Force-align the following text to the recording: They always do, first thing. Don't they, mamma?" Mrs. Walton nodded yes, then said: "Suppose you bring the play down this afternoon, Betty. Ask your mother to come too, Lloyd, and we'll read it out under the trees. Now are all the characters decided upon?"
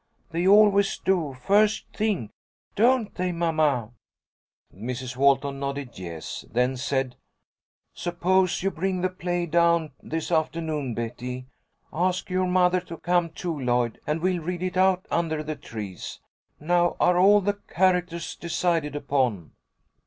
They 0.31 0.47
always 0.47 0.97
do, 0.97 1.37
first 1.45 1.85
thing. 1.95 2.31
Don't 2.75 3.13
they, 3.13 3.31
mamma?" 3.31 3.91
Mrs. 4.75 5.15
Walton 5.15 5.59
nodded 5.59 5.99
yes, 5.99 6.43
then 6.49 6.75
said: 6.75 7.17
"Suppose 7.93 8.63
you 8.63 8.71
bring 8.71 9.01
the 9.01 9.09
play 9.11 9.45
down 9.45 9.91
this 10.01 10.31
afternoon, 10.31 10.95
Betty. 10.95 11.45
Ask 11.93 12.31
your 12.31 12.47
mother 12.47 12.81
to 12.81 12.97
come 12.97 13.29
too, 13.29 13.59
Lloyd, 13.61 13.99
and 14.07 14.21
we'll 14.23 14.41
read 14.41 14.63
it 14.63 14.75
out 14.75 15.05
under 15.11 15.43
the 15.43 15.55
trees. 15.55 16.19
Now 16.59 16.95
are 16.99 17.19
all 17.19 17.39
the 17.39 17.59
characters 17.67 18.35
decided 18.35 18.95
upon?" 18.95 19.51